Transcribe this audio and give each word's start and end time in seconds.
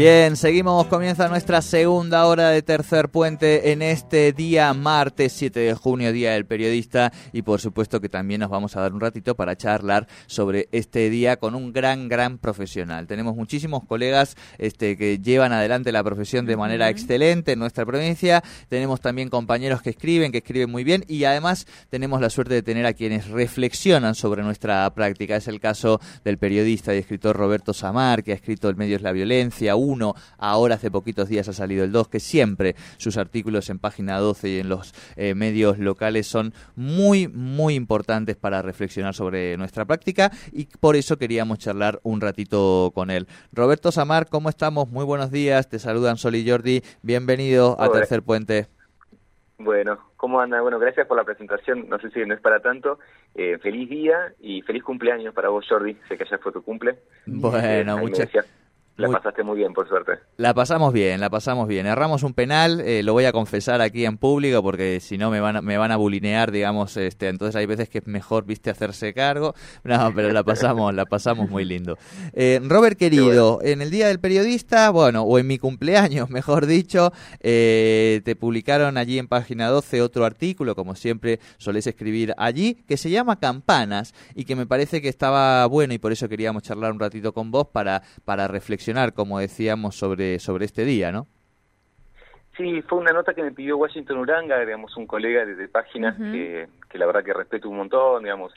Bien, 0.00 0.34
seguimos, 0.34 0.86
comienza 0.86 1.28
nuestra 1.28 1.60
segunda 1.60 2.24
hora 2.24 2.48
de 2.48 2.62
tercer 2.62 3.10
puente 3.10 3.70
en 3.70 3.82
este 3.82 4.32
día 4.32 4.72
martes 4.72 5.34
7 5.34 5.60
de 5.60 5.74
junio, 5.74 6.10
Día 6.10 6.32
del 6.32 6.46
Periodista, 6.46 7.12
y 7.34 7.42
por 7.42 7.60
supuesto 7.60 8.00
que 8.00 8.08
también 8.08 8.40
nos 8.40 8.48
vamos 8.48 8.74
a 8.74 8.80
dar 8.80 8.94
un 8.94 9.00
ratito 9.02 9.34
para 9.34 9.56
charlar 9.56 10.08
sobre 10.26 10.70
este 10.72 11.10
día 11.10 11.36
con 11.36 11.54
un 11.54 11.74
gran, 11.74 12.08
gran 12.08 12.38
profesional. 12.38 13.06
Tenemos 13.06 13.36
muchísimos 13.36 13.84
colegas 13.84 14.38
este, 14.56 14.96
que 14.96 15.18
llevan 15.18 15.52
adelante 15.52 15.92
la 15.92 16.02
profesión 16.02 16.46
de 16.46 16.56
manera 16.56 16.88
excelente 16.88 17.52
en 17.52 17.58
nuestra 17.58 17.84
provincia, 17.84 18.42
tenemos 18.70 19.02
también 19.02 19.28
compañeros 19.28 19.82
que 19.82 19.90
escriben, 19.90 20.32
que 20.32 20.38
escriben 20.38 20.70
muy 20.70 20.82
bien, 20.82 21.04
y 21.08 21.24
además 21.24 21.66
tenemos 21.90 22.22
la 22.22 22.30
suerte 22.30 22.54
de 22.54 22.62
tener 22.62 22.86
a 22.86 22.94
quienes 22.94 23.28
reflexionan 23.28 24.14
sobre 24.14 24.42
nuestra 24.44 24.88
práctica. 24.94 25.36
Es 25.36 25.46
el 25.46 25.60
caso 25.60 26.00
del 26.24 26.38
periodista 26.38 26.94
y 26.94 26.98
escritor 26.98 27.36
Roberto 27.36 27.74
Samar, 27.74 28.24
que 28.24 28.32
ha 28.32 28.36
escrito 28.36 28.70
El 28.70 28.76
medio 28.76 28.96
es 28.96 29.02
la 29.02 29.12
violencia, 29.12 29.76
uno, 29.90 30.14
ahora 30.38 30.76
hace 30.76 30.90
poquitos 30.90 31.28
días 31.28 31.48
ha 31.48 31.52
salido 31.52 31.84
el 31.84 31.92
2, 31.92 32.08
que 32.08 32.20
siempre 32.20 32.76
sus 32.96 33.16
artículos 33.16 33.70
en 33.70 33.78
página 33.78 34.18
12 34.18 34.48
y 34.48 34.58
en 34.60 34.68
los 34.68 34.94
eh, 35.16 35.34
medios 35.34 35.78
locales 35.78 36.26
son 36.26 36.52
muy, 36.76 37.28
muy 37.28 37.74
importantes 37.74 38.36
para 38.36 38.62
reflexionar 38.62 39.14
sobre 39.14 39.56
nuestra 39.56 39.84
práctica 39.84 40.30
y 40.52 40.66
por 40.66 40.96
eso 40.96 41.18
queríamos 41.18 41.58
charlar 41.58 42.00
un 42.02 42.20
ratito 42.20 42.92
con 42.94 43.10
él. 43.10 43.26
Roberto 43.52 43.92
Samar, 43.92 44.28
¿cómo 44.28 44.48
estamos? 44.48 44.88
Muy 44.88 45.04
buenos 45.04 45.30
días, 45.30 45.68
te 45.68 45.78
saludan 45.78 46.16
Sol 46.16 46.36
y 46.36 46.48
Jordi, 46.48 46.82
bienvenido 47.02 47.76
a 47.80 47.90
Tercer 47.90 48.22
Puente. 48.22 48.68
Bueno, 49.58 49.98
¿cómo 50.16 50.40
anda? 50.40 50.62
Bueno, 50.62 50.78
gracias 50.78 51.06
por 51.06 51.18
la 51.18 51.24
presentación. 51.24 51.86
No 51.90 51.98
sé 51.98 52.08
si 52.10 52.20
no 52.24 52.32
es 52.32 52.40
para 52.40 52.60
tanto. 52.60 52.98
Eh, 53.34 53.58
feliz 53.58 53.90
día 53.90 54.32
y 54.40 54.62
feliz 54.62 54.82
cumpleaños 54.82 55.34
para 55.34 55.50
vos, 55.50 55.66
Jordi. 55.68 55.98
Sé 56.08 56.16
que 56.16 56.24
ya 56.24 56.38
fue 56.38 56.50
tu 56.50 56.62
cumple. 56.62 56.96
Bueno, 57.26 57.98
eh, 57.98 58.00
muchas 58.00 58.32
gracias. 58.32 58.59
La 59.00 59.08
pasaste 59.08 59.42
muy 59.42 59.56
bien, 59.56 59.72
por 59.72 59.88
suerte. 59.88 60.12
La 60.36 60.52
pasamos 60.52 60.92
bien, 60.92 61.20
la 61.20 61.30
pasamos 61.30 61.66
bien. 61.66 61.86
Erramos 61.86 62.22
un 62.22 62.34
penal, 62.34 62.80
eh, 62.80 63.02
lo 63.02 63.14
voy 63.14 63.24
a 63.24 63.32
confesar 63.32 63.80
aquí 63.80 64.04
en 64.04 64.18
público 64.18 64.62
porque 64.62 65.00
si 65.00 65.16
no 65.16 65.30
me 65.30 65.40
van 65.40 65.56
a, 65.56 65.62
me 65.62 65.78
van 65.78 65.90
a 65.90 65.96
bulinear, 65.96 66.50
digamos, 66.50 66.98
este, 66.98 67.28
entonces 67.28 67.56
hay 67.56 67.64
veces 67.64 67.88
que 67.88 67.98
es 67.98 68.06
mejor, 68.06 68.44
viste, 68.44 68.68
hacerse 68.68 69.14
cargo. 69.14 69.54
No, 69.84 70.12
pero 70.14 70.32
la 70.32 70.44
pasamos, 70.44 70.94
la 70.94 71.06
pasamos 71.06 71.48
muy 71.48 71.64
lindo. 71.64 71.96
Eh, 72.34 72.60
Robert 72.62 72.98
querido, 72.98 73.60
en 73.62 73.80
el 73.80 73.90
Día 73.90 74.08
del 74.08 74.20
Periodista, 74.20 74.90
bueno, 74.90 75.22
o 75.22 75.38
en 75.38 75.46
mi 75.46 75.58
cumpleaños, 75.58 76.28
mejor 76.30 76.66
dicho, 76.66 77.12
eh, 77.40 78.20
te 78.24 78.36
publicaron 78.36 78.98
allí 78.98 79.18
en 79.18 79.28
página 79.28 79.68
12 79.68 80.02
otro 80.02 80.26
artículo, 80.26 80.74
como 80.74 80.94
siempre 80.94 81.40
solés 81.56 81.86
escribir 81.86 82.34
allí, 82.36 82.74
que 82.86 82.98
se 82.98 83.08
llama 83.08 83.40
Campanas 83.40 84.14
y 84.34 84.44
que 84.44 84.56
me 84.56 84.66
parece 84.66 85.00
que 85.00 85.08
estaba 85.08 85.64
bueno 85.66 85.94
y 85.94 85.98
por 85.98 86.12
eso 86.12 86.28
queríamos 86.28 86.62
charlar 86.64 86.92
un 86.92 87.00
ratito 87.00 87.32
con 87.32 87.50
vos 87.50 87.68
para, 87.72 88.02
para 88.24 88.46
reflexionar 88.46 88.89
como 89.14 89.38
decíamos, 89.38 89.96
sobre, 89.96 90.38
sobre 90.38 90.64
este 90.64 90.84
día, 90.84 91.12
¿no? 91.12 91.26
Sí, 92.56 92.82
fue 92.82 92.98
una 92.98 93.12
nota 93.12 93.32
que 93.32 93.42
me 93.42 93.52
pidió 93.52 93.76
Washington 93.78 94.18
Uranga, 94.18 94.60
digamos, 94.60 94.96
un 94.96 95.06
colega 95.06 95.46
de, 95.46 95.68
páginas 95.68 96.16
que, 96.16 96.68
que, 96.90 96.98
la 96.98 97.06
verdad 97.06 97.24
que 97.24 97.32
respeto 97.32 97.70
un 97.70 97.78
montón, 97.78 98.22
digamos, 98.22 98.52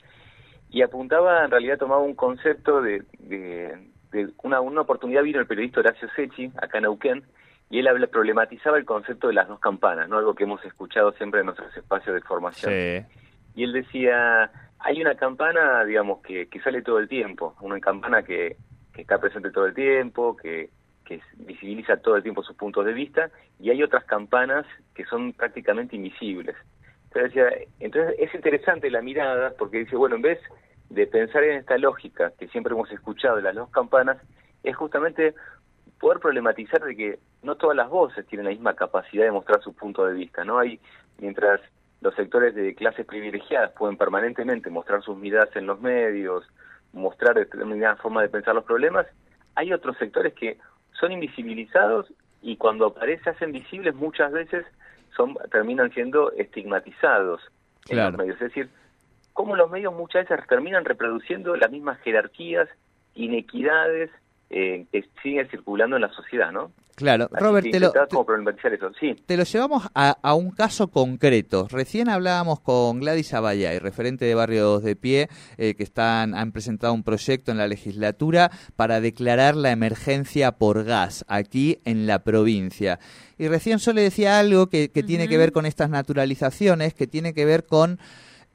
y 0.68 0.82
apuntaba, 0.82 1.44
en 1.44 1.50
realidad 1.50 1.78
tomaba 1.78 2.02
un 2.02 2.14
concepto 2.14 2.82
de, 2.82 3.02
de, 3.20 3.78
una, 4.42 4.60
una 4.60 4.80
oportunidad, 4.82 5.22
vino 5.22 5.40
el 5.40 5.46
periodista 5.46 5.80
Horacio 5.80 6.08
Sechi, 6.16 6.50
acá 6.56 6.78
en 6.78 6.82
Neuquén, 6.82 7.22
y 7.70 7.78
él 7.78 7.88
habla, 7.88 8.06
problematizaba 8.08 8.76
el 8.76 8.84
concepto 8.84 9.28
de 9.28 9.34
las 9.34 9.48
dos 9.48 9.60
campanas, 9.60 10.08
¿no? 10.08 10.18
Algo 10.18 10.34
que 10.34 10.44
hemos 10.44 10.64
escuchado 10.64 11.12
siempre 11.12 11.40
en 11.40 11.46
nuestros 11.46 11.74
espacios 11.76 12.14
de 12.14 12.20
formación. 12.22 12.72
Y 13.54 13.62
él 13.62 13.72
decía, 13.72 14.50
hay 14.80 15.00
una 15.00 15.14
campana, 15.14 15.84
digamos, 15.84 16.20
que, 16.22 16.48
que 16.48 16.60
sale 16.60 16.82
todo 16.82 16.98
el 16.98 17.08
tiempo, 17.08 17.54
una 17.60 17.80
campana 17.80 18.22
que, 18.22 18.56
que 18.94 19.02
está 19.02 19.18
presente 19.18 19.50
todo 19.50 19.66
el 19.66 19.74
tiempo, 19.74 20.36
que, 20.36 20.70
que 21.04 21.20
visibiliza 21.36 21.96
todo 21.98 22.16
el 22.16 22.22
tiempo 22.22 22.42
sus 22.42 22.56
puntos 22.56 22.86
de 22.86 22.92
vista, 22.92 23.30
y 23.60 23.70
hay 23.70 23.82
otras 23.82 24.04
campanas 24.04 24.64
que 24.94 25.04
son 25.04 25.32
prácticamente 25.32 25.96
invisibles. 25.96 26.56
Entonces, 27.12 27.68
entonces 27.80 28.16
es 28.18 28.34
interesante 28.34 28.90
la 28.90 29.02
mirada 29.02 29.54
porque 29.58 29.78
dice, 29.78 29.96
bueno, 29.96 30.16
en 30.16 30.22
vez 30.22 30.40
de 30.90 31.06
pensar 31.06 31.44
en 31.44 31.58
esta 31.58 31.78
lógica 31.78 32.32
que 32.38 32.48
siempre 32.48 32.72
hemos 32.72 32.90
escuchado 32.90 33.36
de 33.36 33.42
las 33.42 33.54
dos 33.54 33.70
campanas, 33.70 34.18
es 34.62 34.76
justamente 34.76 35.34
poder 36.00 36.18
problematizar 36.18 36.82
de 36.84 36.96
que 36.96 37.18
no 37.42 37.56
todas 37.56 37.76
las 37.76 37.88
voces 37.88 38.26
tienen 38.26 38.46
la 38.46 38.50
misma 38.50 38.74
capacidad 38.74 39.24
de 39.24 39.30
mostrar 39.30 39.62
su 39.62 39.74
punto 39.74 40.04
de 40.04 40.14
vista, 40.14 40.44
¿no? 40.44 40.58
Hay, 40.58 40.80
mientras 41.18 41.60
los 42.00 42.14
sectores 42.14 42.54
de 42.54 42.74
clases 42.74 43.06
privilegiadas 43.06 43.72
pueden 43.72 43.96
permanentemente 43.96 44.70
mostrar 44.70 45.02
sus 45.02 45.16
miradas 45.16 45.54
en 45.56 45.66
los 45.66 45.80
medios, 45.80 46.44
mostrar 46.94 47.34
determinada 47.34 47.96
forma 47.96 48.22
de 48.22 48.28
pensar 48.28 48.54
los 48.54 48.64
problemas, 48.64 49.06
hay 49.54 49.72
otros 49.72 49.96
sectores 49.98 50.32
que 50.34 50.58
son 50.98 51.12
invisibilizados 51.12 52.12
y 52.40 52.56
cuando 52.56 52.86
aparecen, 52.86 53.34
hacen 53.34 53.52
visibles 53.52 53.94
muchas 53.94 54.32
veces 54.32 54.64
son 55.16 55.36
terminan 55.50 55.92
siendo 55.92 56.32
estigmatizados 56.32 57.40
en 57.88 57.98
los 57.98 58.14
medios. 58.14 58.34
Es 58.36 58.48
decir, 58.48 58.68
cómo 59.32 59.56
los 59.56 59.70
medios 59.70 59.94
muchas 59.94 60.28
veces 60.28 60.46
terminan 60.48 60.84
reproduciendo 60.84 61.56
las 61.56 61.70
mismas 61.70 61.98
jerarquías, 62.00 62.68
inequidades 63.14 64.10
eh, 64.50 64.86
que 64.92 65.04
siguen 65.22 65.48
circulando 65.48 65.96
en 65.96 66.02
la 66.02 66.12
sociedad, 66.12 66.52
¿no? 66.52 66.70
Claro, 66.96 67.28
Robert, 67.32 67.68
te 67.68 67.80
lo, 67.80 67.90
te, 67.90 69.36
lo 69.36 69.42
llevamos 69.42 69.88
a, 69.94 70.34
un 70.34 70.52
caso 70.52 70.86
concreto. 70.86 71.66
Recién 71.68 72.08
hablábamos 72.08 72.60
con 72.60 73.00
Gladys 73.00 73.34
Abayay, 73.34 73.80
referente 73.80 74.24
de 74.24 74.36
Barrios 74.36 74.84
de 74.84 74.94
Pie, 74.94 75.28
eh, 75.58 75.74
que 75.74 75.82
están, 75.82 76.36
han 76.36 76.52
presentado 76.52 76.94
un 76.94 77.02
proyecto 77.02 77.50
en 77.50 77.58
la 77.58 77.66
legislatura 77.66 78.52
para 78.76 79.00
declarar 79.00 79.56
la 79.56 79.72
emergencia 79.72 80.52
por 80.52 80.84
gas 80.84 81.24
aquí 81.26 81.80
en 81.84 82.06
la 82.06 82.20
provincia. 82.20 83.00
Y 83.38 83.48
recién 83.48 83.78
yo 83.78 83.92
le 83.92 84.02
decía 84.02 84.38
algo 84.38 84.68
que, 84.68 84.88
tiene 84.88 85.26
que 85.26 85.36
ver 85.36 85.50
con 85.50 85.66
estas 85.66 85.90
naturalizaciones, 85.90 86.94
que 86.94 87.08
tiene 87.08 87.34
que 87.34 87.44
ver 87.44 87.64
con 87.64 87.98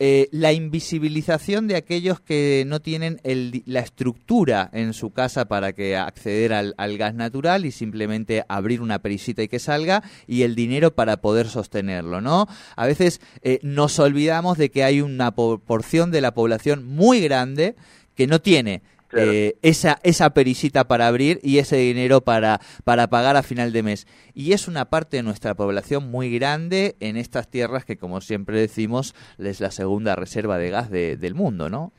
eh, 0.02 0.30
la 0.32 0.54
invisibilización 0.54 1.68
de 1.68 1.76
aquellos 1.76 2.22
que 2.22 2.64
no 2.66 2.80
tienen 2.80 3.20
la 3.66 3.82
estructura 3.82 4.70
en 4.72 4.94
su 4.94 5.12
casa 5.12 5.46
para 5.50 5.74
que 5.74 5.98
acceder 5.98 6.54
al, 6.54 6.98
gas 6.98 7.14
natural 7.14 7.66
y 7.66 7.72
simplemente 7.72 8.46
abrir 8.48 8.82
una 8.82 9.00
perisita 9.00 9.44
y 9.44 9.50
que 9.50 9.60
salga 9.60 10.02
y 10.26 10.44
el 10.44 10.56
dinero 10.56 10.96
para 10.96 11.18
poder 11.18 11.50
sostenerlo, 11.50 12.22
¿no? 12.22 12.48
A 12.78 12.86
veces 12.86 13.20
eh, 13.42 13.60
nos 13.62 14.00
olvidamos 14.00 14.58
de 14.58 14.72
que 14.72 14.86
hay 14.86 15.02
una 15.02 15.32
porción 15.32 16.12
de 16.12 16.22
la 16.22 16.34
población 16.34 16.86
muy 16.86 17.20
grande 17.20 17.76
que 18.16 18.26
no 18.26 18.40
tiene 18.40 18.82
eh, 19.14 19.56
esa, 19.62 20.00
esa 20.04 20.32
pericita 20.32 20.88
para 20.88 21.08
abrir 21.08 21.40
y 21.42 21.58
ese 21.58 21.78
dinero 21.78 22.22
para, 22.22 22.60
para 22.84 23.08
pagar 23.08 23.36
a 23.36 23.44
final 23.44 23.72
de 23.72 23.84
mes. 23.84 24.08
Y 24.34 24.54
es 24.54 24.68
una 24.68 24.86
parte 24.86 25.18
de 25.18 25.24
nuestra 25.24 25.56
población 25.56 26.10
muy 26.12 26.38
grande 26.38 26.96
en 27.00 27.18
estas 27.18 27.50
tierras 27.50 27.86
que, 27.86 27.98
como 27.98 28.22
siempre 28.22 28.60
decimos, 28.60 29.16
es 29.38 29.62
la 29.62 29.72
segunda 29.72 30.16
reserva 30.16 30.58
de 30.58 30.70
gas 30.70 30.90
del 30.90 31.36
mundo, 31.36 31.70
¿no? 31.70 31.92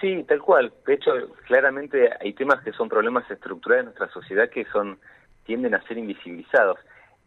Sí, 0.00 0.24
tal 0.28 0.40
cual. 0.40 0.72
De 0.86 0.94
hecho, 0.94 1.12
claramente 1.46 2.10
hay 2.20 2.34
temas 2.34 2.62
que 2.62 2.72
son 2.72 2.88
problemas 2.88 3.28
estructurales 3.30 3.84
de 3.84 3.90
nuestra 3.92 4.10
sociedad 4.10 4.50
que 4.50 4.66
son 4.66 4.98
tienden 5.44 5.74
a 5.74 5.82
ser 5.82 5.98
invisibilizados. 5.98 6.78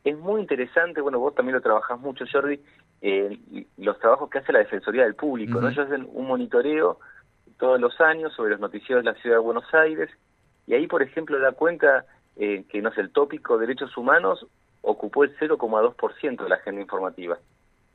Es 0.03 0.17
muy 0.17 0.41
interesante, 0.41 1.01
bueno, 1.01 1.19
vos 1.19 1.35
también 1.35 1.55
lo 1.55 1.61
trabajás 1.61 1.99
mucho, 1.99 2.25
Jordi, 2.31 2.59
eh, 3.01 3.37
los 3.77 3.99
trabajos 3.99 4.29
que 4.29 4.39
hace 4.39 4.53
la 4.53 4.59
Defensoría 4.59 5.03
del 5.03 5.15
Público, 5.15 5.59
¿no? 5.59 5.69
Ellos 5.69 5.85
hacen 5.85 6.07
un 6.13 6.27
monitoreo 6.27 6.99
todos 7.57 7.79
los 7.79 7.99
años 8.01 8.33
sobre 8.33 8.51
los 8.51 8.59
noticieros 8.59 9.03
de 9.03 9.11
la 9.11 9.17
ciudad 9.19 9.37
de 9.37 9.41
Buenos 9.41 9.73
Aires 9.73 10.09
y 10.67 10.73
ahí, 10.73 10.87
por 10.87 11.01
ejemplo, 11.01 11.39
da 11.39 11.53
cuenta 11.53 12.05
eh, 12.35 12.65
que 12.69 12.81
no 12.81 12.91
sé, 12.91 13.01
el 13.01 13.11
tópico 13.11 13.57
derechos 13.57 13.95
humanos 13.97 14.45
ocupó 14.81 15.23
el 15.23 15.35
0,2% 15.37 16.43
de 16.43 16.49
la 16.49 16.55
agenda 16.55 16.81
informativa. 16.81 17.37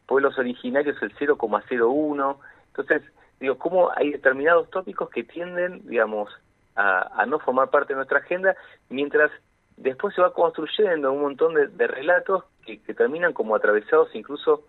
Pueblos 0.07 0.37
originarios 0.39 1.01
el 1.03 1.15
0,01. 1.15 2.37
Entonces, 2.69 3.03
digo, 3.39 3.57
cómo 3.59 3.91
hay 3.95 4.11
determinados 4.11 4.69
tópicos 4.71 5.11
que 5.11 5.23
tienden, 5.23 5.87
digamos, 5.87 6.31
a, 6.75 7.25
no 7.27 7.39
formar 7.39 7.71
parte 7.71 7.93
de 7.93 7.99
nuestra 7.99 8.19
agenda, 8.19 8.57
mientras 8.89 9.31
después 9.77 10.15
se 10.15 10.23
va 10.23 10.33
construyendo 10.33 11.13
un 11.13 11.23
montón 11.23 11.55
de, 11.55 11.87
relatos 11.87 12.45
que, 12.65 12.81
que, 12.81 12.95
terminan 12.95 13.33
como 13.35 13.55
atravesados 13.55 14.15
incluso 14.15 14.65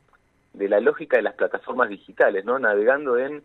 de 0.53 0.67
la 0.67 0.81
lógica 0.81 1.17
de 1.17 1.23
las 1.23 1.35
plataformas 1.35 1.89
digitales, 1.89 2.45
¿no? 2.45 2.59
Navegando 2.59 3.17
en 3.17 3.43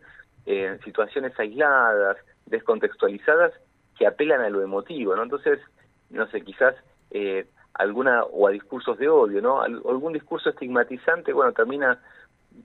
en 0.48 0.80
situaciones 0.80 1.38
aisladas, 1.38 2.16
descontextualizadas, 2.46 3.52
que 3.98 4.06
apelan 4.06 4.40
a 4.40 4.48
lo 4.48 4.62
emotivo, 4.62 5.14
¿no? 5.14 5.22
Entonces, 5.22 5.60
no 6.08 6.26
sé, 6.28 6.40
quizás 6.40 6.74
eh, 7.10 7.46
alguna, 7.74 8.24
o 8.24 8.48
a 8.48 8.50
discursos 8.50 8.96
de 8.98 9.10
odio, 9.10 9.42
¿no? 9.42 9.60
algún 9.60 10.14
discurso 10.14 10.50
estigmatizante, 10.50 11.32
bueno, 11.32 11.52
termina 11.52 12.00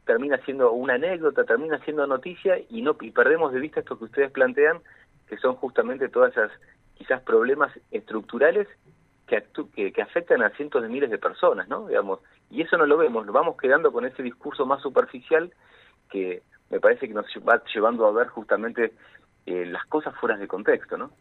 termina 0.05 0.37
siendo 0.39 0.71
una 0.71 0.95
anécdota, 0.95 1.43
termina 1.43 1.77
siendo 1.79 2.07
noticia 2.07 2.57
y 2.69 2.81
no 2.81 2.95
y 3.01 3.11
perdemos 3.11 3.53
de 3.53 3.59
vista 3.59 3.81
esto 3.81 3.97
que 3.97 4.05
ustedes 4.05 4.31
plantean, 4.31 4.79
que 5.27 5.37
son 5.37 5.55
justamente 5.55 6.09
todas 6.09 6.31
esas 6.31 6.51
quizás 6.95 7.21
problemas 7.21 7.71
estructurales 7.91 8.67
que, 9.27 9.43
que, 9.75 9.91
que, 9.91 10.01
afectan 10.01 10.41
a 10.41 10.49
cientos 10.51 10.81
de 10.81 10.89
miles 10.89 11.11
de 11.11 11.17
personas, 11.17 11.67
¿no? 11.67 11.87
Digamos, 11.87 12.19
y 12.49 12.61
eso 12.61 12.77
no 12.77 12.85
lo 12.85 12.97
vemos, 12.97 13.25
nos 13.25 13.35
vamos 13.35 13.57
quedando 13.57 13.91
con 13.91 14.05
ese 14.05 14.23
discurso 14.23 14.65
más 14.65 14.81
superficial 14.81 15.53
que 16.09 16.41
me 16.73 16.79
parece 16.79 17.07
que 17.07 17.13
nos 17.13 17.25
va 17.47 17.61
llevando 17.71 18.07
a 18.07 18.11
ver 18.11 18.27
justamente 18.29 18.93
eh, 19.45 19.65
las 19.67 19.85
cosas 19.85 20.15
fuera 20.19 20.35
de 20.37 20.47
contexto, 20.47 20.97
¿no? 20.97 21.11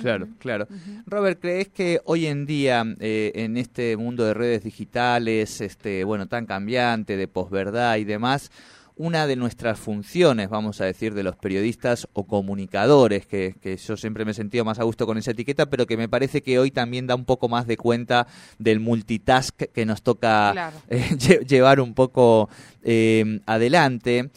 Claro, 0.00 0.26
claro. 0.38 0.66
Robert, 1.06 1.38
¿crees 1.40 1.68
que 1.68 2.00
hoy 2.06 2.26
en 2.26 2.46
día, 2.46 2.82
eh, 2.98 3.30
en 3.34 3.58
este 3.58 3.96
mundo 3.98 4.24
de 4.24 4.32
redes 4.32 4.64
digitales, 4.64 5.60
este, 5.60 6.04
bueno, 6.04 6.26
tan 6.26 6.46
cambiante, 6.46 7.18
de 7.18 7.28
posverdad 7.28 7.96
y 7.98 8.04
demás, 8.04 8.50
una 8.96 9.26
de 9.26 9.36
nuestras 9.36 9.78
funciones, 9.78 10.48
vamos 10.48 10.80
a 10.80 10.86
decir, 10.86 11.14
de 11.14 11.22
los 11.22 11.36
periodistas 11.36 12.08
o 12.12 12.26
comunicadores, 12.26 13.26
que, 13.26 13.54
que, 13.60 13.76
yo 13.76 13.96
siempre 13.96 14.24
me 14.24 14.30
he 14.30 14.34
sentido 14.34 14.64
más 14.64 14.78
a 14.78 14.84
gusto 14.84 15.04
con 15.06 15.18
esa 15.18 15.32
etiqueta, 15.32 15.66
pero 15.66 15.86
que 15.86 15.96
me 15.96 16.08
parece 16.08 16.42
que 16.42 16.58
hoy 16.58 16.70
también 16.70 17.06
da 17.06 17.14
un 17.14 17.24
poco 17.24 17.48
más 17.48 17.66
de 17.66 17.76
cuenta 17.76 18.26
del 18.58 18.80
multitask 18.80 19.54
que 19.54 19.84
nos 19.84 20.02
toca 20.02 20.72
eh, 20.88 21.16
llevar 21.46 21.80
un 21.80 21.94
poco 21.94 22.48
eh, 22.82 23.40
adelante. 23.46 24.30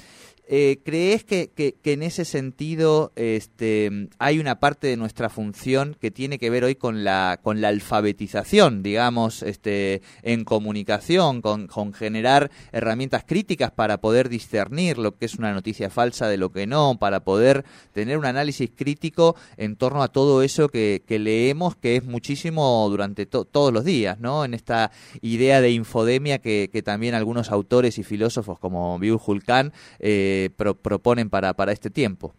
Eh, 0.49 0.79
¿Crees 0.85 1.25
que, 1.25 1.49
que, 1.49 1.75
en 1.91 2.03
ese 2.03 2.23
sentido 2.23 3.11
este, 3.17 4.07
hay 4.17 4.39
una 4.39 4.61
parte 4.61 4.87
de 4.87 4.95
nuestra 4.95 5.27
función 5.27 5.97
que 5.99 6.09
tiene 6.09 6.39
que 6.39 6.49
ver 6.49 6.63
hoy 6.63 6.75
con 6.75 7.03
la, 7.03 7.39
con 7.43 7.59
la 7.59 7.67
alfabetización, 7.67 8.81
digamos, 8.81 9.43
este, 9.43 10.01
en 10.21 10.45
comunicación, 10.45 11.41
con, 11.41 11.67
con 11.67 11.91
generar 11.91 12.49
herramientas 12.71 13.25
críticas 13.27 13.71
para 13.71 13.99
poder 13.99 14.29
discernir 14.29 14.97
lo 14.97 15.17
que 15.17 15.25
es 15.25 15.35
una 15.35 15.51
noticia 15.51 15.89
falsa 15.89 16.29
de 16.29 16.37
lo 16.37 16.53
que 16.53 16.65
no, 16.65 16.97
para 16.97 17.25
poder 17.25 17.65
tener 17.91 18.17
un 18.17 18.25
análisis 18.25 18.71
crítico 18.73 19.35
en 19.57 19.75
torno 19.75 20.01
a 20.01 20.07
todo 20.07 20.43
eso 20.43 20.69
que, 20.69 21.03
que 21.05 21.19
leemos, 21.19 21.75
que 21.75 21.97
es 21.97 22.05
muchísimo 22.05 22.87
durante 22.89 23.25
todos 23.25 23.73
los 23.73 23.83
días, 23.83 24.17
¿no? 24.21 24.45
En 24.45 24.53
esta 24.53 24.91
idea 25.21 25.59
de 25.59 25.71
infodemia 25.71 26.39
que, 26.39 26.69
que 26.71 26.81
también 26.81 27.15
algunos 27.15 27.51
autores 27.51 27.97
y 27.97 28.03
filósofos 28.03 28.59
como 28.59 28.97
Bill 28.97 29.17
Hulkan 29.25 29.73
eh, 29.99 30.36
proponen 30.49 31.29
para, 31.29 31.53
para 31.53 31.71
este 31.71 31.89
tiempo. 31.89 32.33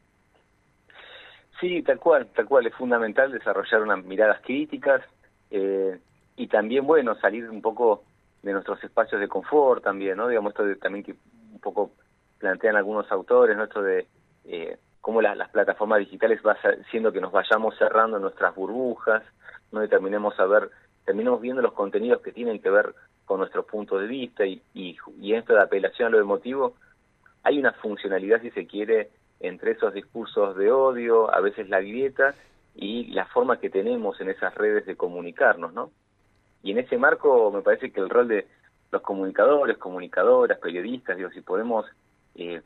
Sí, 1.61 1.83
tal 1.83 1.99
cual, 1.99 2.29
tal 2.35 2.47
cual. 2.47 2.67
Es 2.67 2.75
fundamental 2.75 3.33
desarrollar 3.33 3.83
unas 3.83 4.05
miradas 4.05 4.41
críticas 4.43 5.03
eh, 5.51 5.99
y 6.37 6.47
también, 6.47 6.87
bueno, 6.87 7.17
salir 7.17 7.49
un 7.51 7.61
poco 7.61 8.05
de 8.43 8.53
nuestros 8.53 8.83
espacios 8.85 9.21
de 9.21 9.29
confort 9.29 9.83
también, 9.83 10.17
¿no? 10.17 10.29
Digamos, 10.29 10.53
esto 10.53 10.65
de, 10.65 10.77
también 10.77 11.05
que 11.05 11.15
un 11.53 11.59
poco 11.61 11.91
plantean 12.39 12.77
algunos 12.77 13.11
autores, 13.11 13.57
¿no? 13.57 13.65
Esto 13.65 13.83
de 13.83 14.07
eh, 14.45 14.79
cómo 15.01 15.21
las 15.21 15.49
plataformas 15.49 15.99
digitales 15.99 16.41
va 16.47 16.57
haciendo 16.81 17.13
que 17.13 17.21
nos 17.21 17.33
vayamos 17.33 17.77
cerrando 17.77 18.19
nuestras 18.19 18.55
burbujas, 18.55 19.23
¿no? 19.73 19.83
Y 19.83 19.89
terminemos 19.89 20.39
a 20.39 20.47
ver, 20.47 20.71
terminemos 21.05 21.41
viendo 21.41 21.61
los 21.61 21.73
contenidos 21.73 22.23
que 22.23 22.33
tienen 22.33 22.61
que 22.61 22.71
ver 22.71 22.95
con 23.25 23.41
nuestros 23.41 23.67
puntos 23.67 24.01
de 24.01 24.07
vista 24.07 24.47
y, 24.47 24.63
y, 24.75 24.97
y 25.21 25.35
esto 25.35 25.55
de 25.55 25.63
apelación 25.63 26.09
a 26.09 26.11
lo 26.17 26.21
emotivo 26.21 26.75
hay 27.43 27.59
una 27.59 27.73
funcionalidad, 27.73 28.41
si 28.43 28.51
se 28.51 28.67
quiere, 28.67 29.11
entre 29.41 29.73
esos 29.73 29.95
discursos 29.95 30.57
de 30.57 30.71
odio, 30.71 31.33
a 31.33 31.41
veces 31.41 31.69
la 31.69 31.81
grieta, 31.81 32.35
y 32.75 33.07
la 33.07 33.27
forma 33.27 33.59
que 33.59 33.71
tenemos 33.71 34.21
en 34.21 34.31
esas 34.31 34.55
redes 34.55 34.87
de 34.87 34.97
comunicarnos, 34.97 35.73
¿no? 35.73 35.91
Y 36.63 36.71
en 36.71 36.79
ese 36.79 36.97
marco 36.97 37.51
me 37.51 37.63
parece 37.63 37.91
que 37.91 38.01
el 38.01 38.09
rol 38.09 38.29
de 38.29 38.47
los 38.93 39.03
comunicadores, 39.03 39.79
comunicadoras, 39.79 40.59
periodistas, 40.59 41.17
digo, 41.17 41.31
si 41.31 41.41
podemos 41.41 41.87
eh, 42.37 42.63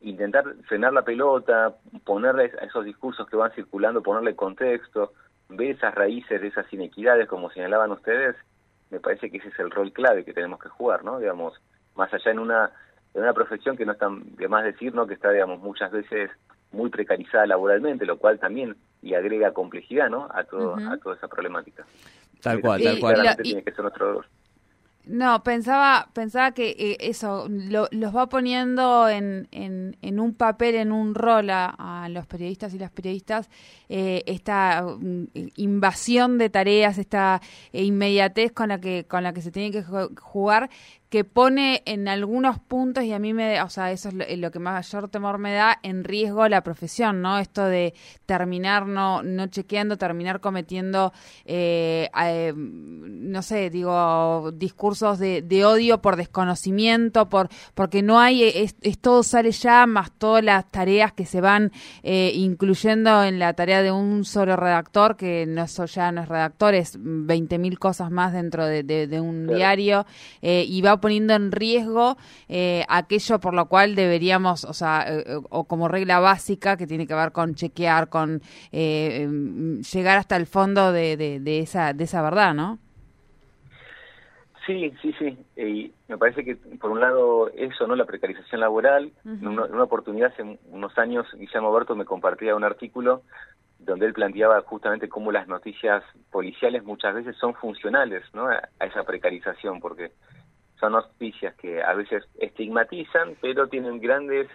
intentar 0.00 0.44
frenar 0.68 0.92
la 0.92 1.02
pelota, 1.02 1.74
ponerle 2.04 2.52
a 2.60 2.66
esos 2.66 2.84
discursos 2.84 3.28
que 3.28 3.36
van 3.36 3.50
circulando, 3.52 4.00
ponerle 4.00 4.36
contexto, 4.36 5.12
ver 5.48 5.72
esas 5.72 5.94
raíces 5.94 6.40
de 6.40 6.48
esas 6.48 6.72
inequidades, 6.72 7.28
como 7.28 7.50
señalaban 7.50 7.90
ustedes, 7.90 8.36
me 8.90 9.00
parece 9.00 9.30
que 9.30 9.38
ese 9.38 9.48
es 9.48 9.58
el 9.58 9.70
rol 9.70 9.92
clave 9.92 10.24
que 10.24 10.32
tenemos 10.32 10.60
que 10.60 10.68
jugar, 10.68 11.04
¿no? 11.04 11.18
Digamos, 11.18 11.60
más 11.96 12.12
allá 12.14 12.30
en 12.30 12.38
una 12.38 12.70
en 13.14 13.22
una 13.22 13.32
profesión 13.32 13.76
que 13.76 13.86
no 13.86 13.92
es 13.92 13.98
tan 13.98 14.36
de 14.36 14.48
más 14.48 14.64
decir, 14.64 14.94
¿no? 14.94 15.06
que 15.06 15.14
está, 15.14 15.30
digamos, 15.30 15.60
muchas 15.60 15.90
veces 15.90 16.30
muy 16.72 16.90
precarizada 16.90 17.46
laboralmente, 17.46 18.04
lo 18.04 18.18
cual 18.18 18.38
también 18.38 18.76
y 19.02 19.14
agrega 19.14 19.52
complejidad, 19.52 20.10
¿no? 20.10 20.28
A 20.32 20.44
todo, 20.44 20.76
a 20.76 20.98
toda 20.98 21.16
esa 21.16 21.28
problemática. 21.28 21.86
Tal 22.42 22.60
cual, 22.60 22.82
tal 22.82 22.98
cual. 23.00 23.36
tiene 23.42 23.62
que 23.62 23.72
ser 23.72 23.82
nuestro 23.82 24.22
no, 25.08 25.42
pensaba, 25.42 26.10
pensaba 26.12 26.52
que 26.52 26.68
eh, 26.78 26.98
eso 27.00 27.48
los 27.48 28.14
va 28.14 28.28
poniendo 28.28 29.08
en, 29.08 29.48
en, 29.52 29.96
en, 30.02 30.20
un 30.20 30.34
papel, 30.34 30.74
en 30.74 30.92
un 30.92 31.14
rol 31.14 31.48
a, 31.48 32.08
los 32.10 32.26
periodistas 32.26 32.74
y 32.74 32.78
las 32.78 32.90
periodistas, 32.90 33.48
eh, 33.88 34.22
esta 34.26 34.82
mm, 34.82 35.28
invasión 35.56 36.36
de 36.36 36.50
tareas, 36.50 36.98
esta 36.98 37.40
eh, 37.72 37.84
inmediatez 37.84 38.52
con 38.52 38.68
la 38.68 38.80
que 38.80 39.06
con 39.08 39.22
la 39.22 39.32
que 39.32 39.40
se 39.40 39.50
tiene 39.50 39.70
que 39.70 39.82
jugar, 39.82 40.68
que 41.08 41.24
pone 41.24 41.82
en 41.86 42.06
algunos 42.06 42.58
puntos 42.58 43.04
y 43.04 43.12
a 43.12 43.18
mí 43.18 43.32
me, 43.32 43.62
o 43.62 43.70
sea, 43.70 43.92
eso 43.92 44.10
es 44.10 44.38
lo, 44.38 44.50
que 44.50 44.58
mayor 44.58 45.08
temor 45.08 45.38
me 45.38 45.54
da, 45.54 45.78
en 45.82 46.04
riesgo 46.04 46.46
la 46.48 46.62
profesión, 46.62 47.22
¿no? 47.22 47.38
Esto 47.38 47.64
de 47.64 47.94
terminar 48.26 48.86
no, 48.86 49.22
no 49.22 49.46
chequeando, 49.46 49.96
terminar 49.96 50.40
cometiendo, 50.40 51.12
eh, 51.46 52.10
no 52.54 53.42
sé, 53.42 53.70
digo, 53.70 54.52
discursos 54.52 55.18
de, 55.18 55.40
de, 55.40 55.64
odio 55.64 56.02
por 56.02 56.16
desconocimiento, 56.16 57.28
por 57.28 57.48
porque 57.74 58.02
no 58.02 58.20
hay, 58.20 58.42
es, 58.42 58.76
todo 59.00 59.22
sale 59.22 59.52
ya, 59.52 59.86
más 59.86 60.12
todas 60.12 60.44
las 60.44 60.68
tareas 60.70 61.12
que 61.12 61.24
se 61.24 61.40
van 61.40 61.72
eh, 62.02 62.32
incluyendo 62.34 63.24
en 63.24 63.38
la 63.38 63.54
tarea 63.54 63.82
de 63.82 63.92
un 63.92 64.24
solo 64.24 64.56
redactor, 64.56 65.16
que 65.16 65.46
no 65.46 65.62
eso 65.62 65.86
ya 65.86 66.12
no 66.12 66.22
es 66.22 66.28
redactor, 66.28 66.74
es 66.74 66.98
20.000 66.98 67.78
cosas 67.78 68.10
más 68.10 68.32
dentro 68.32 68.66
de, 68.66 68.82
de, 68.82 69.20
un 69.20 69.46
diario, 69.46 70.06
eh, 70.42 70.64
y 70.68 70.80
va 70.82 70.97
poniendo 71.00 71.34
en 71.34 71.52
riesgo 71.52 72.16
eh, 72.48 72.84
aquello 72.88 73.38
por 73.40 73.54
lo 73.54 73.66
cual 73.66 73.94
deberíamos, 73.94 74.64
o 74.64 74.72
sea, 74.72 75.04
eh, 75.08 75.24
eh, 75.26 75.40
o 75.50 75.64
como 75.64 75.88
regla 75.88 76.20
básica 76.20 76.76
que 76.76 76.86
tiene 76.86 77.06
que 77.06 77.14
ver 77.14 77.32
con 77.32 77.54
chequear, 77.54 78.08
con 78.08 78.40
em, 78.72 79.80
llegar 79.82 80.18
hasta 80.18 80.36
el 80.36 80.46
fondo 80.46 80.92
de, 80.92 81.16
de, 81.16 81.58
esa, 81.58 81.92
de 81.92 82.04
esa 82.04 82.22
verdad, 82.22 82.54
¿no? 82.54 82.78
Sí, 84.66 84.92
sí, 85.00 85.14
sí. 85.18 85.38
Y 85.56 85.92
me 86.08 86.18
parece 86.18 86.44
que, 86.44 86.56
por 86.56 86.90
un 86.90 87.00
lado, 87.00 87.48
eso, 87.56 87.86
¿no? 87.86 87.96
La 87.96 88.04
precarización 88.04 88.60
laboral. 88.60 89.12
en, 89.24 89.46
una, 89.46 89.82
oportunidad, 89.82 90.32
hace 90.32 90.58
unos 90.70 90.98
años, 90.98 91.26
Guillermo 91.34 91.72
Berto 91.72 91.96
me 91.96 92.04
compartía 92.04 92.54
un 92.54 92.64
artículo 92.64 93.22
donde 93.78 94.04
él 94.04 94.12
planteaba 94.12 94.60
justamente 94.62 95.08
cómo 95.08 95.32
las 95.32 95.48
noticias 95.48 96.04
policiales 96.30 96.84
muchas 96.84 97.14
veces 97.14 97.36
son 97.36 97.54
funcionales, 97.54 98.22
¿no? 98.34 98.48
a 98.48 98.84
esa 98.84 99.04
precarización, 99.04 99.80
porque 99.80 100.12
son 100.80 100.92
noticias 100.92 101.54
que 101.56 101.82
a 101.82 101.94
veces 101.94 102.24
estigmatizan, 102.38 103.36
pero 103.40 103.68
tienen 103.68 104.00
grandes 104.00 104.48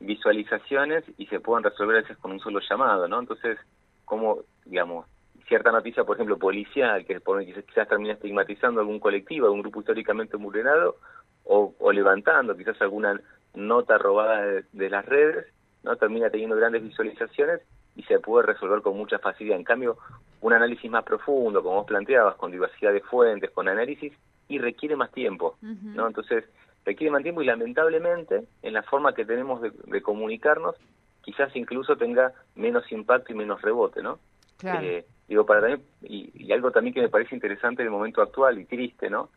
visualizaciones 0.00 1.04
y 1.16 1.26
se 1.26 1.40
pueden 1.40 1.64
resolver 1.64 1.96
a 1.96 2.02
veces 2.02 2.16
con 2.18 2.32
un 2.32 2.40
solo 2.40 2.60
llamado, 2.68 3.08
¿no? 3.08 3.20
Entonces, 3.20 3.58
como, 4.04 4.40
digamos, 4.64 5.06
cierta 5.48 5.70
noticia, 5.72 6.04
por 6.04 6.16
ejemplo, 6.16 6.38
policial, 6.38 7.04
que 7.04 7.20
quizás 7.64 7.88
termina 7.88 8.14
estigmatizando 8.14 8.80
algún 8.80 9.00
colectivo, 9.00 9.46
algún 9.46 9.62
grupo 9.62 9.80
históricamente 9.80 10.36
vulnerado, 10.36 10.96
o, 11.44 11.74
o 11.78 11.92
levantando 11.92 12.56
quizás 12.56 12.80
alguna 12.82 13.20
nota 13.54 13.98
robada 13.98 14.62
de, 14.72 14.90
las 14.90 15.06
redes, 15.06 15.46
¿no? 15.82 15.96
Termina 15.96 16.30
teniendo 16.30 16.56
grandes 16.56 16.82
visualizaciones 16.82 17.60
y 17.94 18.02
se 18.02 18.18
puede 18.18 18.46
resolver 18.46 18.82
con 18.82 18.96
mucha 18.96 19.18
facilidad. 19.18 19.56
En 19.56 19.64
cambio, 19.64 19.96
un 20.40 20.52
análisis 20.52 20.90
más 20.90 21.04
profundo, 21.04 21.62
como 21.62 21.76
vos 21.76 21.86
planteabas, 21.86 22.36
con 22.36 22.50
diversidad 22.50 22.92
de 22.92 23.00
fuentes, 23.00 23.50
con 23.52 23.68
análisis, 23.68 24.12
y 24.48 24.58
requiere 24.58 24.96
más 24.96 25.10
tiempo, 25.12 25.58
¿no? 25.60 26.06
Entonces, 26.06 26.44
requiere 26.84 27.10
más 27.10 27.22
tiempo 27.22 27.42
y 27.42 27.46
lamentablemente 27.46 28.44
en 28.62 28.72
la 28.72 28.82
forma 28.82 29.14
que 29.14 29.24
tenemos 29.24 29.60
de, 29.60 30.02
comunicarnos 30.02 30.76
quizás 31.22 31.54
incluso 31.56 31.96
tenga 31.96 32.32
menos 32.54 32.90
impacto 32.92 33.32
y 33.32 33.36
menos 33.36 33.60
rebote, 33.60 34.02
¿no? 34.02 34.20
Eh, 34.62 35.04
digo, 35.26 35.44
para 35.44 35.60
también, 35.60 35.82
y, 36.02 36.52
algo 36.52 36.70
también 36.70 36.94
que 36.94 37.02
me 37.02 37.08
parece 37.08 37.34
interesante 37.34 37.82
en 37.82 37.88
el 37.88 37.92
momento 37.92 38.22
actual 38.22 38.58
y 38.58 38.64
triste, 38.64 39.10
¿no? 39.10 39.30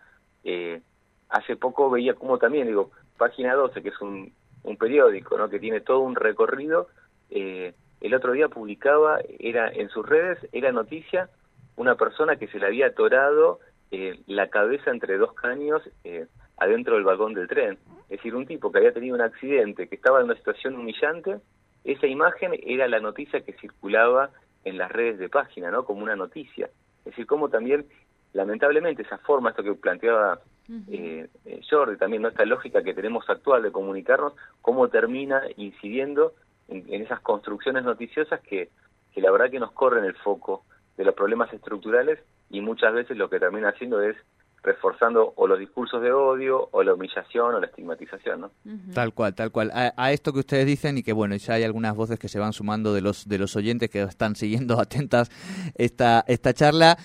Eh, 0.43 0.81
hace 1.29 1.55
poco 1.55 1.89
veía 1.89 2.13
como 2.13 2.37
también, 2.37 2.67
digo, 2.67 2.91
Página 3.17 3.55
12, 3.55 3.81
que 3.81 3.89
es 3.89 4.01
un, 4.01 4.31
un 4.63 4.77
periódico, 4.77 5.37
¿no? 5.37 5.49
Que 5.49 5.59
tiene 5.59 5.81
todo 5.81 6.01
un 6.01 6.15
recorrido, 6.15 6.87
eh, 7.31 7.73
el 8.01 8.13
otro 8.13 8.31
día 8.31 8.47
publicaba, 8.47 9.19
era 9.39 9.69
en 9.69 9.89
sus 9.89 10.07
redes, 10.07 10.37
era 10.51 10.71
noticia, 10.71 11.29
una 11.75 11.95
persona 11.95 12.35
que 12.35 12.47
se 12.47 12.59
le 12.59 12.67
había 12.67 12.87
atorado 12.87 13.59
eh, 13.91 14.19
la 14.27 14.49
cabeza 14.49 14.91
entre 14.91 15.17
dos 15.17 15.33
caños 15.33 15.81
eh, 16.03 16.27
adentro 16.57 16.95
del 16.95 17.03
vagón 17.03 17.33
del 17.33 17.47
tren. 17.47 17.77
Es 18.03 18.17
decir, 18.17 18.35
un 18.35 18.45
tipo 18.45 18.71
que 18.71 18.79
había 18.79 18.93
tenido 18.93 19.15
un 19.15 19.21
accidente, 19.21 19.87
que 19.87 19.95
estaba 19.95 20.19
en 20.19 20.25
una 20.25 20.35
situación 20.35 20.75
humillante, 20.75 21.37
esa 21.83 22.07
imagen 22.07 22.51
era 22.63 22.87
la 22.87 22.99
noticia 22.99 23.41
que 23.41 23.53
circulaba 23.53 24.31
en 24.63 24.77
las 24.77 24.91
redes 24.91 25.17
de 25.19 25.29
página, 25.29 25.71
¿no? 25.71 25.85
Como 25.85 26.03
una 26.03 26.15
noticia. 26.15 26.69
Es 26.99 27.05
decir, 27.05 27.25
como 27.25 27.49
también, 27.49 27.85
lamentablemente, 28.33 29.03
esa 29.03 29.17
forma, 29.19 29.51
esto 29.51 29.63
que 29.63 29.73
planteaba 29.73 30.39
eh, 30.87 31.27
eh, 31.45 31.61
Jordi, 31.67 31.97
también 31.97 32.21
¿no? 32.21 32.27
esta 32.27 32.45
lógica 32.45 32.83
que 32.83 32.93
tenemos 32.93 33.27
actual 33.29 33.63
de 33.63 33.71
comunicarnos, 33.71 34.33
cómo 34.61 34.87
termina 34.89 35.41
incidiendo 35.57 36.33
en, 36.67 37.01
esas 37.01 37.21
construcciones 37.21 37.83
noticiosas 37.83 38.39
que, 38.41 38.69
que 39.11 39.21
la 39.21 39.31
verdad 39.31 39.49
que 39.49 39.59
nos 39.59 39.71
corren 39.71 40.03
el 40.05 40.13
foco 40.15 40.65
de 40.99 41.05
los 41.05 41.15
problemas 41.15 41.51
estructurales 41.53 42.19
y 42.49 42.59
muchas 42.59 42.93
veces 42.93 43.15
lo 43.15 43.29
que 43.29 43.39
termina 43.39 43.69
haciendo 43.69 44.01
es 44.01 44.17
reforzando 44.61 45.33
o 45.37 45.47
los 45.47 45.57
discursos 45.57 46.01
de 46.01 46.11
odio 46.11 46.67
o 46.71 46.83
la 46.83 46.93
humillación 46.93 47.55
o 47.55 47.59
la 47.59 47.67
estigmatización, 47.67 48.41
¿no? 48.41 48.51
Tal 48.93 49.13
cual, 49.13 49.33
tal 49.33 49.51
cual. 49.51 49.71
A, 49.73 50.11
esto 50.11 50.33
que 50.33 50.39
ustedes 50.39 50.65
dicen 50.65 50.97
y 50.97 51.03
que 51.03 51.13
bueno, 51.13 51.35
ya 51.37 51.53
hay 51.53 51.63
algunas 51.63 51.95
voces 51.95 52.19
que 52.19 52.27
se 52.27 52.39
van 52.39 52.51
sumando 52.51 52.93
de 52.93 53.01
los 53.01 53.27
de 53.27 53.37
los 53.37 53.55
oyentes 53.55 53.89
que 53.89 54.01
están 54.01 54.35
siguiendo 54.35 54.77
atentas 54.81 55.31
esta 55.75 56.25
esta 56.27 56.53
charla, 56.53 56.97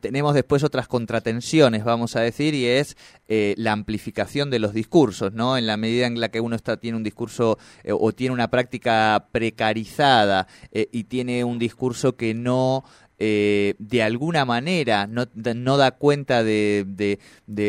tenemos 0.00 0.34
después 0.34 0.64
otras 0.64 0.88
contratensiones, 0.88 1.84
vamos 1.84 2.16
a 2.16 2.20
decir, 2.20 2.54
y 2.54 2.66
es 2.66 2.96
eh, 3.28 3.54
la 3.56 3.72
amplificación 3.72 4.50
de 4.50 4.58
los 4.58 4.72
discursos, 4.74 5.32
¿no? 5.32 5.56
En 5.56 5.66
la 5.66 5.76
medida 5.76 6.06
en 6.06 6.18
la 6.18 6.30
que 6.30 6.40
uno 6.40 6.56
está 6.56 6.78
tiene 6.78 6.96
un 6.96 7.04
discurso 7.04 7.58
eh, 7.84 7.92
o 7.92 8.12
tiene 8.12 8.34
una 8.34 8.48
práctica 8.48 9.28
precarizada 9.30 10.48
eh, 10.72 10.88
y 10.90 11.04
tiene 11.04 11.44
un 11.44 11.60
discurso 11.60 12.16
que 12.16 12.34
no 12.34 12.84
eh, 13.22 13.74
de 13.78 14.02
alguna 14.02 14.46
manera 14.46 15.06
no, 15.06 15.26
no 15.34 15.76
da 15.76 15.90
cuenta 15.90 16.42
de, 16.42 17.18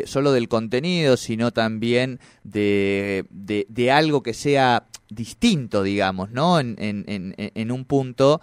solo 0.05 0.31
del 0.31 0.47
contenido, 0.47 1.17
sino 1.17 1.51
también 1.51 2.21
de, 2.45 3.25
de, 3.29 3.91
algo 3.91 4.23
que 4.23 4.33
sea 4.33 4.87
distinto, 5.09 5.83
digamos, 5.83 6.31
¿no? 6.31 6.61
En, 6.61 6.75
en, 6.79 7.35
en, 7.35 7.71
un 7.71 7.83
punto, 7.83 8.39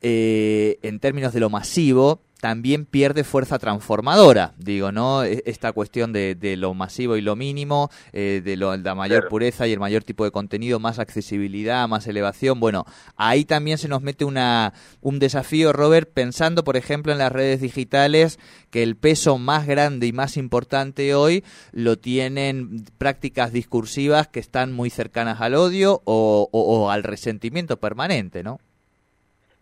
eh, 0.00 0.78
en 0.82 1.00
términos 1.00 1.32
de 1.32 1.40
lo 1.40 1.50
masivo, 1.50 2.22
también 2.40 2.84
pierde 2.84 3.24
fuerza 3.24 3.58
transformadora, 3.58 4.54
digo, 4.58 4.92
¿no? 4.92 5.24
E, 5.24 5.42
esta 5.46 5.72
cuestión 5.72 6.12
de, 6.12 6.36
lo 6.58 6.74
masivo 6.74 7.16
y 7.16 7.20
lo 7.20 7.36
mínimo, 7.36 7.90
eh, 8.12 8.42
de 8.44 8.56
la 8.56 8.94
mayor 8.94 9.28
pureza 9.28 9.66
y 9.66 9.72
el 9.72 9.80
mayor 9.80 10.04
tipo 10.04 10.24
de 10.24 10.30
contenido, 10.30 10.78
más 10.78 10.98
accesibilidad, 10.98 11.88
más 11.88 12.06
elevación. 12.06 12.60
Bueno, 12.60 12.84
ahí 13.16 13.44
también 13.44 13.78
se 13.78 13.88
nos 13.88 14.02
mete 14.02 14.24
una, 14.24 14.74
un 15.00 15.18
desafío, 15.18 15.72
Robert, 15.72 16.10
pensando, 16.12 16.64
por 16.64 16.76
ejemplo, 16.76 17.12
en 17.12 17.18
las 17.18 17.32
redes 17.32 17.60
digitales, 17.60 18.38
que 18.70 18.82
el 18.82 18.96
peso 18.96 19.38
más 19.38 19.66
grande 19.66 20.06
y 20.06 20.12
más 20.12 20.36
importante 20.36 21.14
hoy 21.14 21.44
lo 21.72 21.98
tienen 21.98 22.84
prácticas 22.98 23.52
discursivas 23.52 24.28
que 24.28 24.40
están 24.40 24.72
muy 24.72 24.90
cercanas 24.90 25.40
al 25.40 25.54
odio 25.54 26.02
o, 26.04 26.48
o 26.52 26.90
al 26.90 27.02
resentimiento 27.02 27.78
permanente, 27.78 28.42
¿no? 28.42 28.58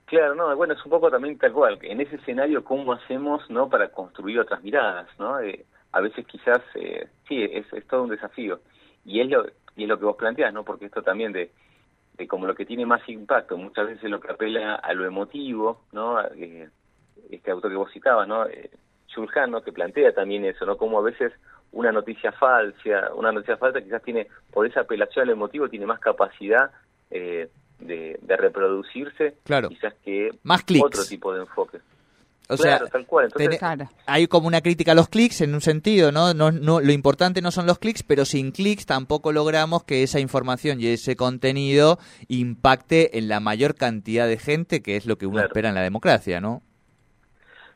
Claro, 0.06 0.34
no, 0.34 0.54
bueno, 0.56 0.74
es 0.74 0.84
un 0.84 0.90
poco 0.90 1.10
también 1.10 1.38
tal 1.38 1.52
cual, 1.52 1.78
en 1.82 2.00
ese 2.00 2.16
escenario 2.16 2.62
cómo 2.62 2.92
hacemos, 2.92 3.48
¿no? 3.50 3.68
Para 3.68 3.88
construir 3.90 4.38
otras 4.38 4.62
miradas, 4.62 5.08
¿no? 5.18 5.40
Eh, 5.40 5.64
a 5.92 6.00
veces 6.00 6.26
quizás, 6.26 6.60
eh, 6.74 7.08
sí, 7.26 7.42
es, 7.42 7.72
es 7.72 7.86
todo 7.86 8.02
un 8.02 8.10
desafío. 8.10 8.60
Y 9.04 9.20
es 9.20 9.28
lo, 9.28 9.46
y 9.76 9.84
es 9.84 9.88
lo 9.88 9.98
que 9.98 10.04
vos 10.04 10.16
planteás, 10.16 10.52
¿no? 10.52 10.62
Porque 10.64 10.86
esto 10.86 11.02
también 11.02 11.32
de, 11.32 11.50
de 12.16 12.28
como 12.28 12.46
lo 12.46 12.54
que 12.54 12.66
tiene 12.66 12.86
más 12.86 13.08
impacto, 13.08 13.56
muchas 13.56 13.86
veces 13.86 14.10
lo 14.10 14.20
que 14.20 14.30
apela 14.32 14.74
a 14.76 14.92
lo 14.92 15.06
emotivo, 15.06 15.82
¿no? 15.92 16.20
Eh, 16.20 16.68
este 17.30 17.50
autor 17.50 17.70
que 17.70 17.76
vos 17.76 17.92
citabas, 17.92 18.28
¿no? 18.28 18.46
Eh, 18.46 18.70
¿no? 19.48 19.62
Que 19.62 19.72
plantea 19.72 20.12
también 20.12 20.44
eso, 20.44 20.66
¿no? 20.66 20.76
Como 20.76 20.98
a 20.98 21.02
veces 21.02 21.32
una 21.72 21.92
noticia 21.92 22.32
falsa, 22.32 23.14
una 23.14 23.32
noticia 23.32 23.56
falsa 23.56 23.80
quizás 23.80 24.02
tiene, 24.02 24.28
por 24.52 24.66
esa 24.66 24.80
apelación 24.80 25.24
al 25.24 25.30
emotivo, 25.30 25.68
tiene 25.68 25.86
más 25.86 26.00
capacidad 26.00 26.70
eh, 27.10 27.48
de, 27.86 28.18
reproducirse, 28.36 29.34
claro. 29.44 29.68
quizás 29.68 29.94
que 30.04 30.30
Más 30.42 30.64
otro 30.82 31.04
tipo 31.04 31.32
de 31.32 31.40
enfoque. 31.40 31.78
O 32.48 32.58
sea, 32.58 32.78
tal 32.78 33.06
cual. 33.06 33.32
hay 34.06 34.26
como 34.26 34.46
una 34.46 34.60
crítica 34.60 34.92
a 34.92 34.94
los 34.94 35.08
clics 35.08 35.40
en 35.40 35.54
un 35.54 35.62
sentido, 35.62 36.12
¿no? 36.12 36.34
No, 36.34 36.52
no 36.52 36.80
Lo 36.80 36.92
importante 36.92 37.40
no 37.40 37.50
son 37.50 37.66
los 37.66 37.78
clics, 37.78 38.02
pero 38.02 38.26
sin 38.26 38.52
clics 38.52 38.84
tampoco 38.84 39.32
logramos 39.32 39.84
que 39.84 40.02
esa 40.02 40.20
información 40.20 40.78
y 40.78 40.88
ese 40.88 41.16
contenido 41.16 41.98
impacte 42.28 43.16
en 43.18 43.28
la 43.28 43.40
mayor 43.40 43.74
cantidad 43.74 44.26
de 44.28 44.36
gente, 44.36 44.82
que 44.82 44.96
es 44.96 45.06
lo 45.06 45.16
que 45.16 45.26
uno 45.26 45.40
espera 45.40 45.70
en 45.70 45.74
la 45.74 45.80
democracia, 45.80 46.40
¿no? 46.40 46.60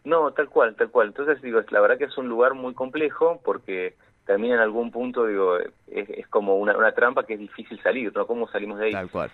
No, 0.04 0.32
tal 0.32 0.48
cual, 0.48 0.74
tal 0.76 0.90
cual. 0.90 1.08
Entonces, 1.08 1.40
digo, 1.40 1.60
la 1.70 1.80
verdad 1.80 1.96
que 1.96 2.04
es 2.04 2.18
un 2.18 2.28
lugar 2.28 2.52
muy 2.54 2.74
complejo 2.74 3.40
porque 3.42 3.94
también 4.26 4.54
en 4.54 4.60
algún 4.60 4.90
punto, 4.90 5.26
digo, 5.26 5.56
es, 5.86 6.28
como 6.28 6.56
una, 6.56 6.76
una 6.76 6.92
trampa 6.92 7.24
que 7.24 7.34
es 7.34 7.40
difícil 7.40 7.80
salir, 7.82 8.14
¿no? 8.14 8.26
¿Cómo 8.26 8.46
salimos 8.48 8.78
de 8.78 8.86
ahí? 8.86 8.92
Tal 8.92 9.10
cual. 9.10 9.30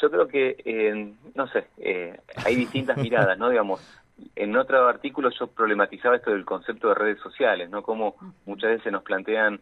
Yo 0.00 0.10
creo 0.10 0.28
que, 0.28 0.56
eh, 0.64 1.14
no 1.34 1.48
sé, 1.48 1.68
eh, 1.78 2.18
hay 2.44 2.54
distintas 2.54 2.98
miradas, 2.98 3.38
¿no? 3.38 3.48
Digamos, 3.48 3.80
en 4.34 4.56
otro 4.56 4.88
artículo 4.88 5.30
yo 5.30 5.46
problematizaba 5.46 6.16
esto 6.16 6.30
del 6.30 6.44
concepto 6.44 6.88
de 6.88 6.94
redes 6.94 7.20
sociales, 7.20 7.70
¿no? 7.70 7.82
Como 7.82 8.16
muchas 8.44 8.70
veces 8.70 8.92
nos 8.92 9.02
plantean 9.02 9.60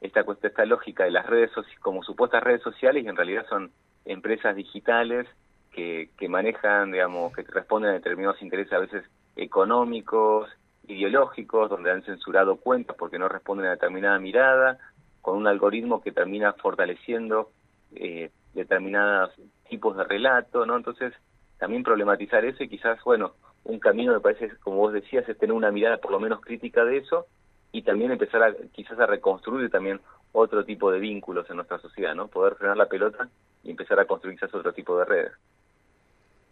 esta 0.00 0.24
cuestión, 0.24 0.50
esta 0.50 0.64
lógica 0.64 1.04
de 1.04 1.10
las 1.10 1.26
redes 1.26 1.50
como 1.80 2.02
supuestas 2.02 2.42
redes 2.42 2.62
sociales 2.62 3.04
y 3.04 3.08
en 3.08 3.16
realidad 3.16 3.46
son 3.48 3.70
empresas 4.04 4.54
digitales 4.54 5.26
que, 5.72 6.10
que 6.16 6.28
manejan, 6.28 6.92
digamos, 6.92 7.32
que 7.34 7.42
responden 7.42 7.90
a 7.90 7.94
determinados 7.94 8.40
intereses 8.42 8.72
a 8.72 8.78
veces 8.78 9.04
económicos, 9.36 10.48
ideológicos, 10.88 11.70
donde 11.70 11.90
han 11.90 12.02
censurado 12.02 12.56
cuentas 12.56 12.96
porque 12.96 13.18
no 13.18 13.28
responden 13.28 13.66
a 13.66 13.70
determinada 13.70 14.18
mirada, 14.18 14.78
con 15.20 15.36
un 15.36 15.46
algoritmo 15.46 16.00
que 16.00 16.12
termina 16.12 16.52
fortaleciendo 16.54 17.50
eh, 17.94 18.30
determinados 18.54 19.32
tipos 19.68 19.96
de 19.96 20.04
relato, 20.04 20.66
¿no? 20.66 20.76
Entonces, 20.76 21.12
también 21.58 21.82
problematizar 21.82 22.44
eso 22.44 22.62
y 22.62 22.68
quizás, 22.68 23.02
bueno, 23.04 23.34
un 23.64 23.78
camino 23.78 24.12
me 24.12 24.20
parece, 24.20 24.56
como 24.58 24.78
vos 24.78 24.92
decías, 24.92 25.28
es 25.28 25.38
tener 25.38 25.54
una 25.54 25.70
mirada 25.70 25.98
por 25.98 26.12
lo 26.12 26.20
menos 26.20 26.40
crítica 26.40 26.84
de 26.84 26.98
eso 26.98 27.26
y 27.72 27.82
también 27.82 28.10
empezar 28.10 28.42
a, 28.42 28.54
quizás 28.72 28.98
a 28.98 29.06
reconstruir 29.06 29.70
también 29.70 30.00
otro 30.32 30.64
tipo 30.64 30.90
de 30.90 30.98
vínculos 30.98 31.48
en 31.50 31.56
nuestra 31.56 31.78
sociedad, 31.78 32.14
¿no? 32.14 32.28
Poder 32.28 32.54
frenar 32.54 32.76
la 32.76 32.86
pelota 32.86 33.28
y 33.64 33.70
empezar 33.70 33.98
a 34.00 34.06
construir 34.06 34.36
quizás 34.36 34.54
otro 34.54 34.72
tipo 34.72 34.98
de 34.98 35.04
redes. 35.04 35.32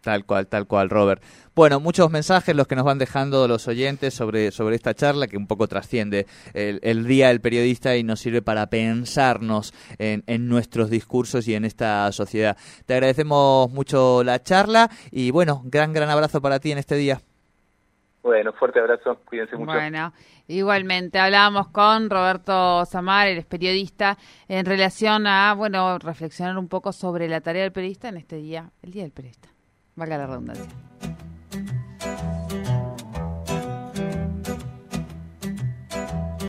Tal 0.07 0.25
cual, 0.25 0.47
tal 0.47 0.69
cual, 0.69 0.89
Robert. 0.89 1.21
Bueno, 1.57 1.81
muchos 1.81 2.13
mensajes 2.13 2.55
los 2.55 2.69
que 2.69 2.77
nos 2.77 2.85
van 2.85 2.97
dejando 2.97 3.49
los 3.49 3.67
oyentes 3.67 4.15
sobre, 4.15 4.53
sobre 4.53 4.77
esta 4.77 4.95
charla 4.95 5.27
que 5.27 5.37
un 5.37 5.49
poco 5.49 5.67
trasciende 5.67 6.27
el, 6.55 7.09
Día 7.09 7.27
del 7.27 7.41
Periodista 7.41 7.97
y 7.97 8.05
nos 8.05 8.21
sirve 8.21 8.41
para 8.41 8.69
pensarnos 8.69 9.75
en, 9.99 10.23
en, 10.29 10.47
nuestros 10.47 10.91
discursos 10.91 11.49
y 11.49 11.57
en 11.57 11.65
esta 11.65 12.13
sociedad. 12.13 12.57
Te 12.87 12.95
agradecemos 12.95 13.69
mucho 13.73 14.23
la 14.23 14.41
charla 14.41 14.91
y 15.11 15.33
bueno, 15.33 15.63
gran, 15.65 15.93
gran 15.93 16.09
abrazo 16.09 16.41
para 16.41 16.61
ti 16.61 16.71
en 16.71 16.79
este 16.79 16.95
día. 16.95 17.19
Bueno, 18.23 18.53
fuerte 18.53 18.79
abrazo, 18.79 19.19
cuídense 19.25 19.57
mucho. 19.57 19.73
Bueno, 19.73 20.13
igualmente, 20.47 21.19
hablábamos 21.19 21.67
con 21.71 22.11
Roberto 22.11 22.85
Samar, 22.85 23.27
el 23.27 23.45
periodista, 23.45 24.19
en 24.47 24.67
relación 24.67 25.27
a, 25.27 25.53
bueno, 25.55 25.99
reflexionar 25.99 26.57
un 26.59 26.69
poco 26.69 26.93
sobre 26.93 27.27
la 27.27 27.41
tarea 27.41 27.63
del 27.63 27.73
periodista 27.73 28.09
en 28.09 28.19
este 28.19 28.37
día, 28.37 28.71
el 28.83 28.93
Día 28.93 29.03
del 29.03 29.11
Periodista. 29.11 29.56
Valga 29.97 30.19
la 30.19 30.26
redundancia. 30.26 30.67